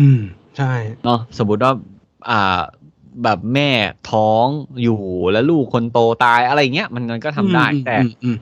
[0.00, 0.20] อืม
[0.56, 0.72] ใช่
[1.04, 1.72] เนาะสมมติว่า
[2.30, 2.60] อ่า
[3.22, 3.70] แบบแม่
[4.10, 4.46] ท้อง
[4.82, 5.00] อยู่
[5.32, 7.96] แล้วลูกคนโตตายอะไรเงี้ยมันมันก็ทำได้ แต่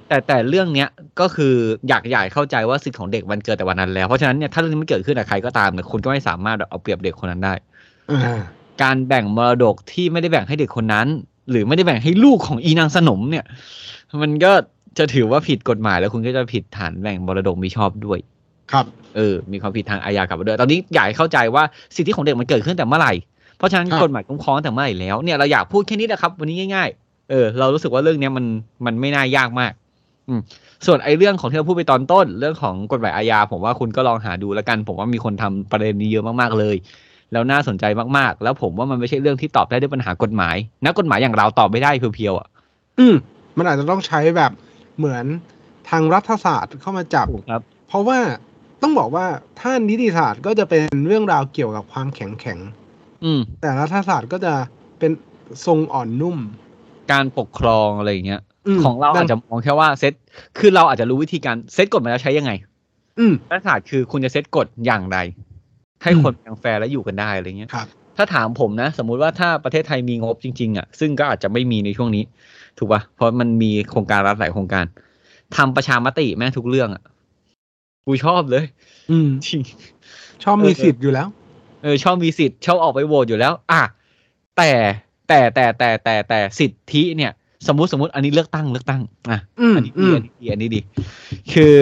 [0.09, 0.89] แต่แต่เรื่องเนี้ย
[1.21, 1.55] ก็คือ
[1.89, 7.55] อยากใหญ่เข้าใจว่าสิทธิของเด็กมันเกิดแต่วันนั้นแล้ว เพราะฉะนั้นเนี่ยถ้าเรื่องนี้มันเกิดขึ้นกับใครก็ตามเนี่ยคุณก็ไม่สามารถเอาเปรียบเด็กคนนั้นได้
[8.83, 11.07] การแบ่งมรดกที่ไม่ได้แบ่งให้เด็กคนนั้น
[11.51, 13.45] หรือไม่ได้แบ่งให้ลูกของอีนางสนมเนี่ย
[14.23, 14.53] มันก็
[14.99, 18.19] จะถือว่าผิดกฎหมายแล้วคุณก็จะผิดฐานแบ่งมรดกมีชอบด้วย
[18.73, 21.63] ครับ เออ มีความผิดทางอาญากลับมาด้วย ตอนนี้อยากให้เข้าใจว่า
[21.97, 23.13] สิทธิของเด็กมันเกิดขึ้นแต่เมื่อไหร่
[23.63, 28.45] เพราะฉะนั้นกฎหมายคุ้มครองแต่เมื่อไหร่แล้วเนี่ยเราอยากพูดแค่นี้นะครับ วันนี้ง่าย ๆ เออ เรารู้สึกว่าเรื่องนี้มัน
[28.87, 29.73] มันไม่น่ายากมาก
[30.29, 30.41] อืม
[30.87, 36.77] ส่วนไอ้เรื่องของที่เราพูดไปตอนต้น เรื่องของกฎหมายอาญาผมว่าคุณก็ลองหาดูแล้วกัน ผมว่ามีคนทำประเด็นนี้เยอะมากๆเลย
[37.33, 37.85] แล้วน่าสนใจ
[38.17, 42.49] มากๆ แล้วผมว่ามันไม่ใช่เรื่องที่ตอบได้ด้วยปัญหากฎหมายนักกฎหมายอย่างเราตอบไม่ได้เพียวๆอะ
[42.99, 43.15] อืม
[43.59, 44.53] มันอาจจะต้องใช้แบบ
[44.99, 45.25] เหมือน
[45.91, 48.19] ทางรัฐศาสตร์เข้ามาจับครับ เพราะว่า
[48.83, 49.27] ต้องบอกว่า
[49.61, 52.59] ถ้านิติศาสตร์ก็จะเป็นเรื่องราวเกี่ยวกับความแข็งแข็ง
[53.25, 54.55] อืม แต่รัฐศาสตร์ก็จะ
[54.99, 55.13] เป็น
[55.67, 56.39] ทรงอ่อนนุ่ม
[57.13, 58.43] การปกครองอะไรอย่างเงี้ย
[58.85, 60.13] ของเราอาจจะมองแค่ว่าเซต
[60.59, 62.53] คือเราอาจจะรู้วิธีการเซตกฎมาแล้วใช้ยังไง
[63.19, 65.19] อืมรัฐศาสตร์คือคุณจะเซตกฎอย่างไร
[66.03, 72.25] ให้คนยังแฟร์และอยู่กันได้อะไรเงี้ยครับถ้าถามผมนะ สมมุติว่าถ้าประเทศไทยมีงบจริง ๆ อะ ซึ่งก็อาจจะไม่มีในช่วงนี้
[72.79, 74.85] ถูกปะ่ะเพราะมันมีโครงการรัฐหลายโครงการ
[75.57, 77.03] ทำประชามติแม่ทุกเรื่องอะ
[78.07, 78.65] กูชอบเลย
[79.11, 79.61] อืมจริง
[80.45, 81.29] ชอบมีสิทธิ์อยู่แล้ว
[81.83, 83.83] เออชอบมีสิทธิ์ชอบออกไปโหวตอยู่แล้ว อะ
[84.57, 84.71] แต่
[85.29, 87.33] แต่แต่แต่แต่แต่สิทธิเนี่ย
[87.67, 89.39] สมมติสมมติอันนี้เลือกตั้งเลือกตั้งอะ
[89.77, 90.81] อันนี้ดีอันนี้ดีอันนี้ดี
[91.53, 91.75] คือ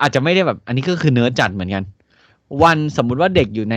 [0.00, 1.84] อาจจะไม่ได้แบบ อันนี้ก็คือเนื้อจัดเหมือนกัน
[2.62, 3.76] วันสมมุติว่าเด็กอยู่ใน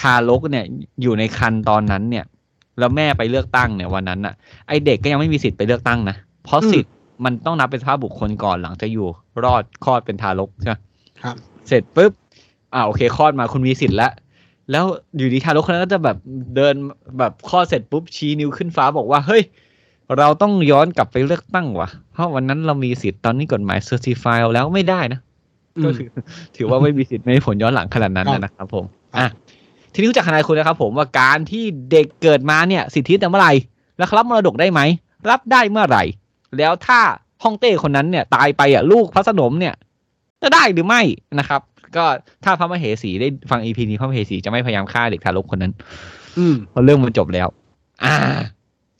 [0.00, 0.64] ทารกเนี่ย
[1.02, 2.24] อยู่ในคันตอนนั้นเนี่ย
[2.78, 4.34] แล้วแม่ไปเลือกตั้งเนี่ยวันนั้นอะ
[4.68, 6.90] ไอเด็กก็ยังไม่มีสิทธิ์ไปเลือกตั้งนะเพราะสิทธิ
[7.24, 9.06] มันต้องนับเป็นสภาพบุคคลก่อนหลังจะอยู่
[9.44, 10.76] รอดคลอดเป็นทารกใช่ไหม
[11.22, 11.36] ครับ
[11.68, 12.12] เสร็จปุ๊บ
[12.74, 14.12] อ่าโอเคคลอดมาคุณมีสิทธิ์แล้ว
[14.70, 14.84] แล้ว
[15.16, 16.16] อยู่ดีทารกคนนั้นก็จะแบบ
[16.56, 16.74] เดิน
[17.18, 19.42] แบบคลอดเสร็จปุ๊บชี้นิ้วขึ้นฟ้าบอกว่า เฮ้ย
[20.18, 25.20] เราต้องย้อนกลับไปเลือกตั้งว่ะเพราะวันนั้นเรามีสิทธิ์ตอนนี้กฎหมายเซอร์ติฟายแล้วไม่ได้นะ
[25.84, 26.08] ก็ถือ
[26.56, 28.84] ถือว่าไม่มีสิทธิ์ไม่มีผลย้อนหลังขนาดนั้นนะครับผม
[29.16, 29.26] อะ
[29.92, 33.52] ทีนี้รู้จักทนายคุณนะครับผมว่าการที่เด็กเกิดมาเนี่ย สิทธิแต่เมื่อไหร่
[33.96, 34.80] แล้วรับมรดกได้ไหม
[35.30, 36.04] รับได้เมื่อไหร่
[36.58, 37.00] แล้วถ้า
[37.42, 39.74] ฮ่องเต้คนนั้นเนี่ย ตายไปอะลูกพระสนมเนี่ย
[40.42, 41.02] จะได้หรือไม่
[41.38, 41.60] นะครับ
[41.96, 42.04] ก็
[42.44, 45.72] ถ้าพระมเหสีได้ฟัง EP นี้พระมเหสีจะไม่พยายามฆ่าเด็กทารกคนนั้น
[46.38, 47.48] อืมเพราะเรื่องมันจบแล้ว
[48.04, 48.16] อ่า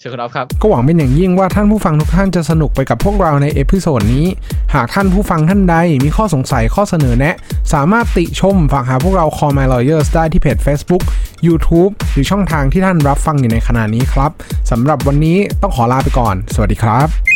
[0.01, 4.27] เชิญครับก็หวังเป็นอย่างยิ่งว่าท่านผู้ฟังทุกท่านจะสนุกไปกับพวกเราใน episode นี้
[4.75, 7.37] หากท่านผู้ฟังท่านใดมีข้อสงสัยข้อเสนอแนะ
[7.73, 11.03] สามารถติชมฝากหาพวกเรา Call My Lawyers ได้ที่เพจ Facebook
[11.47, 14.31] YouTube หรือช่องทางที่ท่านรับฟังอยู่ในขณะนี้ครับ
[14.71, 17.36] สำหรับวันนี้ต้องขอลาไปก่อน สวัสดีครับ